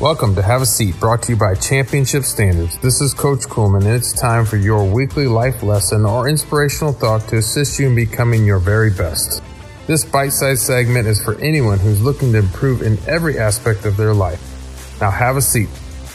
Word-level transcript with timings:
Welcome 0.00 0.34
to 0.34 0.42
Have 0.42 0.60
a 0.60 0.66
Seat, 0.66 0.98
brought 0.98 1.22
to 1.22 1.32
you 1.32 1.38
by 1.38 1.54
Championship 1.54 2.24
Standards. 2.24 2.76
This 2.78 3.00
is 3.00 3.14
Coach 3.14 3.42
Kuhlman, 3.42 3.84
and 3.84 3.94
it's 3.94 4.12
time 4.12 4.44
for 4.44 4.56
your 4.56 4.84
weekly 4.84 5.28
life 5.28 5.62
lesson 5.62 6.04
or 6.04 6.28
inspirational 6.28 6.92
thought 6.92 7.28
to 7.28 7.36
assist 7.36 7.78
you 7.78 7.86
in 7.86 7.94
becoming 7.94 8.44
your 8.44 8.58
very 8.58 8.90
best. 8.90 9.40
This 9.86 10.04
bite 10.04 10.32
sized 10.32 10.62
segment 10.62 11.06
is 11.06 11.22
for 11.22 11.36
anyone 11.36 11.78
who's 11.78 12.02
looking 12.02 12.32
to 12.32 12.38
improve 12.38 12.82
in 12.82 12.98
every 13.06 13.38
aspect 13.38 13.84
of 13.84 13.96
their 13.96 14.12
life. 14.12 15.00
Now, 15.00 15.12
have 15.12 15.36
a 15.36 15.40
seat. 15.40 15.68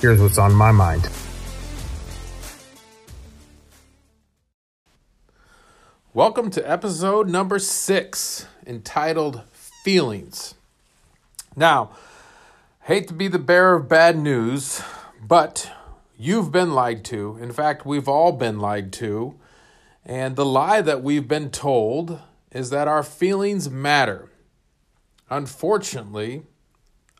Here's 0.00 0.20
what's 0.20 0.36
on 0.36 0.52
my 0.52 0.70
mind. 0.70 1.08
Welcome 6.12 6.50
to 6.50 6.70
episode 6.70 7.26
number 7.26 7.58
six, 7.58 8.44
entitled 8.66 9.40
Feelings. 9.82 10.54
Now, 11.56 11.92
Hate 12.86 13.06
to 13.06 13.14
be 13.14 13.28
the 13.28 13.38
bearer 13.38 13.76
of 13.76 13.88
bad 13.88 14.18
news, 14.18 14.82
but 15.24 15.70
you've 16.16 16.50
been 16.50 16.72
lied 16.72 17.04
to. 17.04 17.38
In 17.40 17.52
fact, 17.52 17.86
we've 17.86 18.08
all 18.08 18.32
been 18.32 18.58
lied 18.58 18.92
to. 18.94 19.38
And 20.04 20.34
the 20.34 20.44
lie 20.44 20.80
that 20.82 21.00
we've 21.00 21.28
been 21.28 21.50
told 21.50 22.18
is 22.50 22.70
that 22.70 22.88
our 22.88 23.04
feelings 23.04 23.70
matter. 23.70 24.32
Unfortunately, 25.30 26.42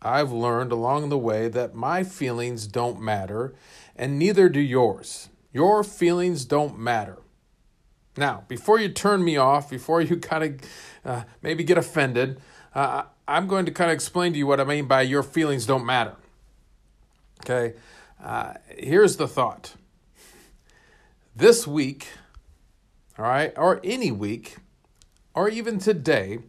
I've 0.02 0.32
learned 0.32 0.72
along 0.72 1.10
the 1.10 1.16
way 1.18 1.46
that 1.46 1.76
my 1.76 2.02
feelings 2.02 2.66
don't 2.66 3.00
matter, 3.00 3.54
and 3.94 4.18
neither 4.18 4.48
do 4.48 4.58
yours. 4.58 5.28
Your 5.52 5.84
feelings 5.84 6.44
don't 6.44 6.76
matter. 6.76 7.18
Now, 8.16 8.42
before 8.48 8.80
you 8.80 8.88
turn 8.88 9.22
me 9.22 9.36
off, 9.36 9.70
before 9.70 10.00
you 10.00 10.16
kind 10.18 10.42
of 10.42 10.60
uh, 11.04 11.22
maybe 11.40 11.62
get 11.62 11.78
offended, 11.78 12.40
uh, 12.74 13.04
I'm 13.26 13.46
going 13.46 13.66
to 13.66 13.72
kind 13.72 13.90
of 13.90 13.94
explain 13.94 14.32
to 14.32 14.38
you 14.38 14.46
what 14.46 14.60
I 14.60 14.64
mean 14.64 14.86
by 14.86 15.02
your 15.02 15.22
feelings 15.22 15.66
don't 15.66 15.86
matter. 15.86 16.16
Okay, 17.40 17.74
uh, 18.22 18.54
here's 18.76 19.16
the 19.16 19.28
thought. 19.28 19.74
This 21.34 21.66
week, 21.66 22.08
all 23.18 23.24
right, 23.24 23.52
or 23.56 23.80
any 23.82 24.12
week, 24.12 24.56
or 25.34 25.48
even 25.48 25.78
today, 25.78 26.40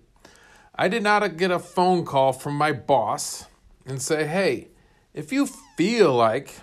I 0.76 0.88
did 0.88 1.04
not 1.04 1.38
get 1.38 1.52
a 1.52 1.60
phone 1.60 2.06
call 2.06 2.34
from 2.34 2.56
my 2.56 2.72
boss 2.72 3.46
and 3.86 4.02
say, 4.02 4.26
hey, 4.26 4.70
if 5.14 5.32
you 5.32 5.48
feel 5.78 6.14
like 6.14 6.56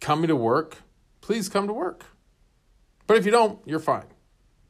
coming 0.00 0.28
to 0.28 0.36
work, 0.36 0.78
please 1.20 1.48
come 1.48 1.66
to 1.66 1.72
work. 1.72 2.06
But 3.06 3.16
if 3.16 3.24
you 3.24 3.32
don't, 3.32 3.58
you're 3.66 3.80
fine. 3.80 4.06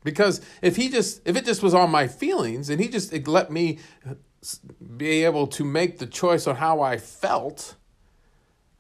Because 0.02 0.40
if 0.62 0.76
he 0.76 0.88
just 0.88 1.20
if 1.26 1.36
it 1.36 1.44
just 1.44 1.62
was 1.62 1.74
on 1.74 1.90
my 1.90 2.08
feelings 2.08 2.70
and 2.70 2.80
he 2.80 2.88
just 2.88 3.12
let 3.28 3.50
me 3.50 3.78
be 4.96 5.24
able 5.24 5.46
to 5.46 5.64
make 5.64 5.98
the 5.98 6.06
choice 6.06 6.46
on 6.46 6.56
how 6.56 6.80
I 6.80 6.96
felt, 6.96 7.74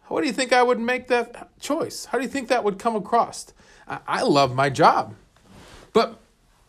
what 0.08 0.22
do 0.22 0.26
you 0.26 0.32
think 0.32 0.52
I 0.52 0.62
would 0.62 0.80
make 0.80 1.08
that 1.08 1.58
choice? 1.60 2.06
How 2.06 2.18
do 2.18 2.24
you 2.24 2.30
think 2.30 2.48
that 2.48 2.64
would 2.64 2.78
come 2.78 2.96
across? 2.96 3.52
I, 3.86 4.22
love 4.22 4.54
my 4.54 4.70
job. 4.70 5.14
But 5.92 6.18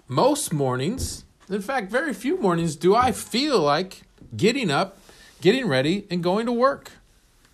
most 0.07 0.51
mornings, 0.51 1.23
in 1.49 1.61
fact, 1.61 1.91
very 1.91 2.13
few 2.13 2.37
mornings, 2.37 2.75
do 2.75 2.95
I 2.95 3.11
feel 3.11 3.59
like 3.59 4.01
getting 4.35 4.71
up, 4.71 4.97
getting 5.39 5.67
ready, 5.67 6.07
and 6.09 6.23
going 6.23 6.45
to 6.45 6.51
work. 6.51 6.91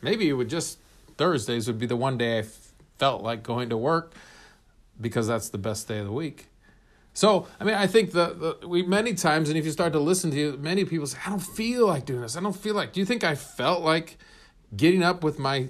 Maybe 0.01 0.29
it 0.29 0.33
would 0.33 0.49
just, 0.49 0.77
Thursdays 1.17 1.67
would 1.67 1.79
be 1.79 1.85
the 1.85 1.95
one 1.95 2.17
day 2.17 2.39
I 2.39 2.45
felt 2.97 3.23
like 3.23 3.43
going 3.43 3.69
to 3.69 3.77
work 3.77 4.13
because 4.99 5.27
that's 5.27 5.49
the 5.49 5.57
best 5.57 5.87
day 5.87 5.99
of 5.99 6.05
the 6.05 6.11
week. 6.11 6.47
So, 7.17 7.47
I 7.59 7.63
mean, 7.63 7.73
I 7.73 7.87
think 7.87 8.11
the 8.11 8.59
we 8.67 8.83
many 8.83 9.15
times, 9.15 9.49
and 9.49 9.57
if 9.57 9.65
you 9.65 9.71
start 9.71 9.91
to 9.93 9.99
listen 9.99 10.29
to 10.29 10.37
you, 10.37 10.55
many 10.61 10.85
people 10.85 11.07
say, 11.07 11.17
I 11.25 11.31
don't 11.31 11.39
feel 11.39 11.87
like 11.87 12.05
doing 12.05 12.21
this. 12.21 12.37
I 12.37 12.41
don't 12.41 12.55
feel 12.55 12.75
like. 12.75 12.93
Do 12.93 12.99
you 12.99 13.07
think 13.07 13.23
I 13.23 13.33
felt 13.33 13.81
like 13.81 14.19
getting 14.75 15.01
up 15.01 15.23
with 15.23 15.39
my 15.39 15.69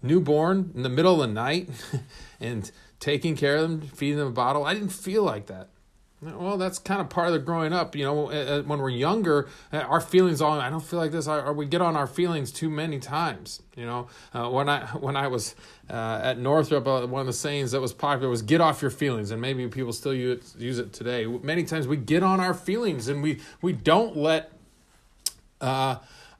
newborn 0.00 0.70
in 0.76 0.84
the 0.84 0.88
middle 0.88 1.20
of 1.20 1.28
the 1.28 1.34
night 1.34 1.70
and 2.40 2.70
taking 3.00 3.34
care 3.34 3.56
of 3.56 3.62
them, 3.62 3.80
feeding 3.80 4.18
them 4.18 4.28
a 4.28 4.30
bottle? 4.30 4.64
I 4.64 4.74
didn't 4.74 4.90
feel 4.90 5.24
like 5.24 5.46
that. 5.46 5.70
Well, 6.22 6.58
that's 6.58 6.78
kind 6.78 7.00
of 7.00 7.08
part 7.08 7.28
of 7.28 7.32
the 7.32 7.38
growing 7.38 7.72
up. 7.72 7.96
You 7.96 8.04
know, 8.04 8.30
uh, 8.30 8.34
uh, 8.34 8.62
when 8.62 8.78
we're 8.78 8.90
younger, 8.90 9.48
uh, 9.72 9.78
our 9.78 10.02
feelings 10.02 10.42
all 10.42 10.60
I 10.60 10.68
don't 10.68 10.84
feel 10.84 10.98
like 10.98 11.12
this. 11.12 11.26
Or 11.26 11.52
we 11.54 11.64
get 11.64 11.80
on 11.80 11.96
our 11.96 12.06
feelings 12.06 12.52
too 12.52 12.68
many 12.68 12.98
times. 12.98 13.62
You 13.74 13.86
know, 13.86 14.08
uh, 14.34 14.50
when 14.50 14.68
I 14.68 14.86
when 15.00 15.16
I 15.16 15.28
was 15.28 15.54
uh, 15.88 16.20
at 16.22 16.38
Northrop, 16.38 16.86
uh, 16.86 17.06
one 17.06 17.20
of 17.20 17.26
the 17.26 17.32
sayings 17.32 17.72
that 17.72 17.80
was 17.80 17.94
popular 17.94 18.28
was 18.28 18.42
"get 18.42 18.60
off 18.60 18.82
your 18.82 18.90
feelings," 18.90 19.30
and 19.30 19.40
maybe 19.40 19.66
people 19.68 19.94
still 19.94 20.12
use 20.14 20.54
use 20.58 20.78
it 20.78 20.92
today. 20.92 21.24
Many 21.24 21.64
times 21.64 21.88
we 21.88 21.96
get 21.96 22.22
on 22.22 22.38
our 22.38 22.54
feelings 22.54 23.08
and 23.08 23.22
we 23.22 23.40
we 23.62 23.72
don't 23.72 24.14
let 24.14 24.52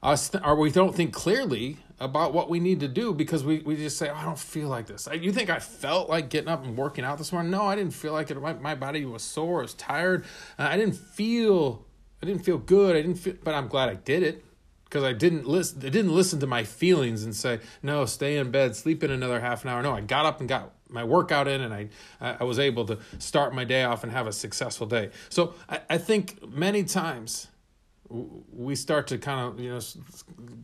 us 0.03 0.29
th- 0.29 0.43
or 0.43 0.55
we 0.55 0.71
don't 0.71 0.95
think 0.95 1.13
clearly 1.13 1.77
about 1.99 2.33
what 2.33 2.49
we 2.49 2.59
need 2.59 2.79
to 2.79 2.87
do 2.87 3.13
because 3.13 3.43
we, 3.43 3.59
we 3.59 3.75
just 3.75 3.97
say, 3.97 4.09
oh, 4.09 4.15
I 4.15 4.25
don't 4.25 4.39
feel 4.39 4.67
like 4.67 4.87
this. 4.87 5.07
You 5.13 5.31
think 5.31 5.51
I 5.51 5.59
felt 5.59 6.09
like 6.09 6.29
getting 6.29 6.49
up 6.49 6.65
and 6.65 6.75
working 6.75 7.05
out 7.05 7.19
this 7.19 7.31
morning? 7.31 7.51
No, 7.51 7.63
I 7.63 7.75
didn't 7.75 7.93
feel 7.93 8.11
like 8.11 8.31
it. 8.31 8.41
My, 8.41 8.53
my 8.53 8.73
body 8.73 9.05
was 9.05 9.21
sore. 9.21 9.59
I 9.59 9.61
was 9.61 9.75
tired. 9.75 10.25
Uh, 10.57 10.63
I 10.63 10.77
didn't 10.77 10.95
feel, 10.95 11.85
I 12.21 12.25
didn't 12.25 12.43
feel 12.43 12.57
good. 12.57 12.95
I 12.95 13.01
didn't 13.01 13.17
feel, 13.17 13.35
but 13.43 13.53
I'm 13.53 13.67
glad 13.67 13.89
I 13.89 13.93
did 13.93 14.23
it 14.23 14.43
because 14.85 15.03
I 15.03 15.13
didn't 15.13 15.47
listen. 15.47 15.77
I 15.85 15.89
didn't 15.89 16.13
listen 16.13 16.39
to 16.39 16.47
my 16.47 16.63
feelings 16.63 17.23
and 17.23 17.35
say, 17.35 17.59
no, 17.83 18.05
stay 18.05 18.37
in 18.37 18.49
bed, 18.49 18.75
sleep 18.75 19.03
in 19.03 19.11
another 19.11 19.39
half 19.39 19.63
an 19.63 19.69
hour. 19.69 19.83
No, 19.83 19.93
I 19.93 20.01
got 20.01 20.25
up 20.25 20.39
and 20.39 20.49
got 20.49 20.73
my 20.89 21.03
workout 21.03 21.47
in 21.47 21.61
and 21.61 21.73
I, 21.73 21.89
I 22.19 22.43
was 22.43 22.57
able 22.57 22.85
to 22.85 22.97
start 23.19 23.53
my 23.53 23.63
day 23.63 23.83
off 23.83 24.03
and 24.03 24.11
have 24.11 24.25
a 24.25 24.33
successful 24.33 24.87
day. 24.87 25.11
So 25.29 25.53
I, 25.69 25.81
I 25.91 25.97
think 25.99 26.51
many 26.51 26.83
times 26.83 27.47
we 28.11 28.75
start 28.75 29.07
to 29.07 29.17
kind 29.17 29.39
of 29.47 29.59
you 29.59 29.69
know 29.69 29.79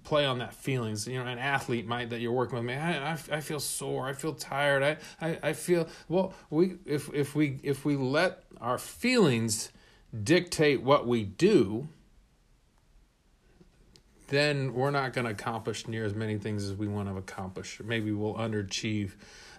play 0.03 0.25
on 0.25 0.39
that 0.39 0.53
feelings. 0.53 1.07
You 1.07 1.19
know 1.19 1.29
an 1.29 1.39
athlete 1.39 1.87
might 1.87 2.09
that 2.09 2.19
you're 2.19 2.31
working 2.31 2.65
with 2.65 2.77
I, 2.77 3.17
I, 3.31 3.37
I 3.37 3.41
feel 3.41 3.59
sore 3.59 4.07
i 4.07 4.13
feel 4.13 4.33
tired 4.33 4.83
I, 4.83 4.97
I 5.25 5.39
i 5.43 5.53
feel 5.53 5.87
well 6.07 6.33
we 6.49 6.77
if 6.85 7.13
if 7.13 7.35
we 7.35 7.59
if 7.63 7.85
we 7.85 7.95
let 7.95 8.43
our 8.59 8.77
feelings 8.77 9.71
dictate 10.23 10.81
what 10.81 11.07
we 11.07 11.23
do 11.23 11.87
then 14.27 14.73
we're 14.73 14.91
not 14.91 15.13
going 15.13 15.25
to 15.25 15.31
accomplish 15.31 15.87
near 15.87 16.03
as 16.05 16.13
many 16.13 16.37
things 16.37 16.65
as 16.65 16.73
we 16.73 16.85
want 16.85 17.07
to 17.07 17.15
accomplish. 17.15 17.79
Maybe 17.81 18.11
we'll 18.11 18.33
underachieve 18.33 19.11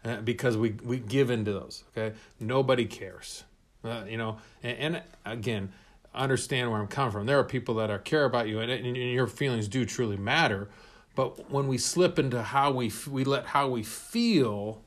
uh, 0.04 0.16
because 0.20 0.56
we 0.56 0.72
we 0.84 0.98
give 0.98 1.30
into 1.30 1.52
those 1.52 1.84
okay? 1.96 2.16
Nobody 2.38 2.84
cares 2.84 3.44
uh, 3.84 4.04
you 4.08 4.18
know? 4.18 4.38
And, 4.62 4.96
and 4.96 5.02
again 5.24 5.72
understand 6.18 6.70
where 6.70 6.80
I'm 6.80 6.88
coming 6.88 7.12
from. 7.12 7.26
There 7.26 7.38
are 7.38 7.44
people 7.44 7.76
that 7.76 7.90
are 7.90 7.98
care 7.98 8.24
about 8.24 8.48
you, 8.48 8.60
and, 8.60 8.70
and 8.70 8.96
your 8.96 9.26
feelings 9.26 9.68
do 9.68 9.84
truly 9.86 10.16
matter. 10.16 10.68
But 11.14 11.50
when 11.50 11.66
we 11.68 11.78
slip 11.78 12.18
into 12.18 12.42
how 12.42 12.70
we 12.70 12.92
we 13.10 13.24
let 13.24 13.46
how 13.46 13.68
we 13.68 13.82
feel 13.82 14.82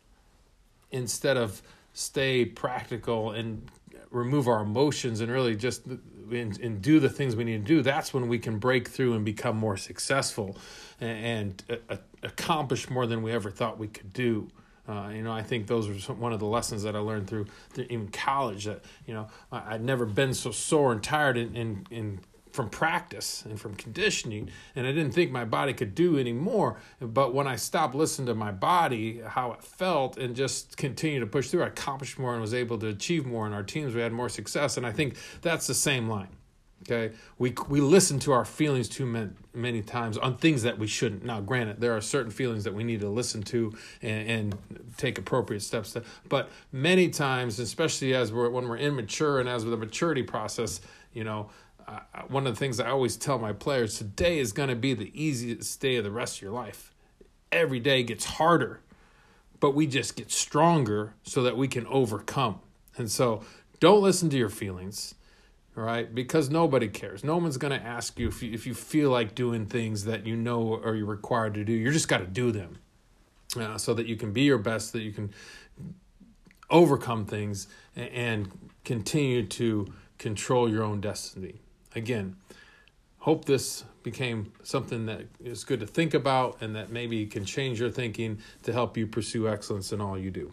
instead 0.92 1.38
of 1.38 1.62
stay 1.94 2.46
practical 2.46 3.31
and 3.31 3.69
remove 4.12 4.47
our 4.47 4.62
emotions 4.62 5.22
and 5.22 5.31
really 5.31 5.56
just 5.56 5.86
and, 5.86 6.58
and 6.59 6.81
do 6.81 7.00
the 7.00 7.09
things 7.09 7.36
we 7.36 7.44
need 7.44 7.66
to 7.66 7.75
do, 7.75 7.81
that's 7.81 8.13
when 8.13 8.28
we 8.28 8.40
can 8.40 8.59
break 8.59 8.88
through 8.88 9.13
and 9.13 9.25
become 9.25 9.58
more 9.58 9.75
successful 9.75 10.58
and, 11.00 11.63
and 11.69 11.81
uh, 11.90 11.98
accomplish 12.24 12.90
more 12.90 13.06
than 13.06 13.22
we 13.22 13.31
ever 13.31 13.52
thought 13.52 13.78
we 13.78 13.88
could 13.88 14.13
do. 14.13 14.48
Uh, 14.88 15.09
you 15.14 15.22
know, 15.22 15.31
I 15.31 15.44
think 15.44 15.68
those 15.68 15.88
were 15.88 16.00
some, 16.00 16.19
one 16.19 16.34
of 16.34 16.40
the 16.40 16.46
lessons 16.46 16.84
that 16.84 16.96
I 16.96 17.00
learned 17.00 17.28
through, 17.28 17.46
through 17.72 17.86
even 17.90 18.08
college. 18.09 18.66
That 18.66 18.84
you 19.06 19.14
know, 19.14 19.28
I, 19.52 19.74
would 19.74 19.84
never 19.84 20.06
been 20.06 20.34
so 20.34 20.52
sore 20.52 20.92
and 20.92 21.03
tired 21.03 21.38
in, 21.38 21.56
in, 21.56 21.88
in 21.92 22.19
from 22.52 22.69
practice 22.69 23.46
and 23.46 23.59
from 23.59 23.75
conditioning, 23.75 24.50
and 24.75 24.86
I 24.86 24.92
didn't 24.92 25.14
think 25.14 25.31
my 25.31 25.46
body 25.46 25.74
could 25.74 25.96
do 25.96 26.18
anymore. 26.18 26.78
But 27.00 27.34
when 27.34 27.47
I 27.47 27.56
stopped 27.56 27.96
listening 27.96 28.25
to 28.28 28.36
my 28.36 28.52
body, 28.52 29.22
how 29.25 29.53
it 29.53 29.64
felt, 29.64 30.18
and 30.18 30.36
just 30.36 30.78
continued 30.78 31.22
to 31.22 31.28
push 31.28 31.50
through, 31.50 31.63
I 31.63 31.68
accomplished 31.68 32.19
more 32.19 32.34
and 32.34 32.42
was 32.42 32.53
able 32.53 32.78
to 32.80 32.88
achieve 32.88 33.25
more. 33.25 33.48
In 33.48 33.53
our 33.53 33.63
teams, 33.63 33.94
we 33.94 34.02
had 34.02 34.12
more 34.12 34.30
success, 34.30 34.78
and 34.78 34.86
I 34.86 34.92
think 34.92 35.16
that's 35.42 35.68
the 35.68 35.74
same 35.74 36.09
line. 36.09 36.30
Okay, 36.84 37.14
we 37.38 37.53
we 37.69 37.80
listen 37.80 38.18
to 38.19 38.31
our 38.31 38.44
feelings 38.44 38.90
too 38.90 39.06
many, 39.06 39.30
many 39.53 39.81
times 39.84 40.18
on 40.18 40.38
things 40.38 40.64
that 40.64 40.80
we 40.80 40.88
shouldn't. 40.88 41.24
Now, 41.24 41.39
granted, 41.39 41.80
there 41.80 41.95
are 41.95 42.01
certain 42.01 42.31
feelings 42.31 42.63
that 42.63 42.74
we 42.74 42.83
need 42.83 43.01
to 43.01 43.10
listen 43.10 43.44
to 43.44 43.74
and, 44.01 44.30
and 44.30 44.89
take 44.98 45.19
appropriate 45.19 45.62
steps 45.62 45.94
to. 45.94 46.04
But 46.28 46.50
many 46.72 47.10
times, 47.10 47.60
especially 47.60 48.16
as 48.16 48.33
we're 48.33 48.50
when 48.50 48.68
we're 48.68 48.78
immature 48.78 49.39
and 49.39 49.48
as 49.48 49.63
with 49.63 49.72
the 49.72 49.78
maturity 49.78 50.24
process, 50.24 50.81
you 51.13 51.24
know, 51.24 51.51
uh, 51.88 52.00
one 52.30 52.48
of 52.48 52.54
the 52.56 52.60
things 52.60 52.80
I 52.80 52.89
always 52.89 53.16
tell 53.16 53.38
my 53.38 53.54
players: 53.54 53.98
today 54.00 54.39
is 54.39 54.51
going 54.51 54.69
to 54.69 54.75
be 54.75 54.95
the 54.95 55.12
easiest 55.13 55.80
day 55.80 55.98
of 55.98 56.04
the 56.04 56.12
rest 56.12 56.38
of 56.38 56.42
your 56.42 56.51
life. 56.51 56.95
Every 57.51 57.80
day 57.80 58.01
gets 58.01 58.25
harder, 58.25 58.80
but 59.60 59.75
we 59.75 59.86
just 59.86 60.16
get 60.16 60.31
stronger 60.31 61.13
so 61.22 61.44
that 61.44 61.56
we 61.56 61.68
can 61.68 61.86
overcome. 61.86 62.60
And 62.98 63.12
so, 63.12 63.44
don't 63.80 64.01
listen 64.01 64.31
to 64.31 64.38
your 64.38 64.50
feelings 64.50 65.13
right? 65.75 66.13
Because 66.13 66.50
nobody 66.50 66.88
cares. 66.88 67.23
No 67.23 67.38
one's 67.38 67.57
going 67.57 67.77
to 67.77 67.85
ask 67.85 68.19
you 68.19 68.27
if 68.27 68.44
you 68.44 68.51
if 68.53 68.68
you 68.68 68.73
feel 68.73 69.09
like 69.09 69.35
doing 69.35 69.65
things 69.65 70.06
that 70.06 70.25
you 70.25 70.35
know 70.35 70.79
or 70.83 70.95
you're 70.95 71.06
required 71.06 71.53
to 71.56 71.63
do. 71.63 71.73
You're 71.73 71.94
just 71.94 72.07
got 72.07 72.19
to 72.19 72.27
do 72.27 72.51
them, 72.51 72.79
uh, 73.57 73.77
so 73.77 73.94
that 73.94 74.06
you 74.06 74.15
can 74.15 74.31
be 74.31 74.41
your 74.41 74.57
best, 74.57 74.94
that 74.94 75.01
you 75.01 75.12
can 75.12 75.33
overcome 76.69 77.25
things 77.25 77.68
and 77.95 78.51
continue 78.85 79.45
to 79.45 79.91
control 80.18 80.69
your 80.69 80.83
own 80.83 81.01
destiny. 81.01 81.62
Again, 81.95 82.38
hope 83.19 83.45
this 83.45 83.83
became 84.03 84.51
something 84.63 85.06
that 85.06 85.21
is 85.44 85.63
good 85.63 85.79
to 85.79 85.85
think 85.85 86.13
about 86.13 86.57
and 86.62 86.75
that 86.75 86.89
maybe 86.89 87.25
can 87.25 87.45
change 87.45 87.79
your 87.79 87.91
thinking 87.91 88.39
to 88.63 88.73
help 88.73 88.97
you 88.97 89.06
pursue 89.06 89.47
excellence 89.47 89.91
in 89.91 90.01
all 90.01 90.18
you 90.18 90.31
do. 90.31 90.51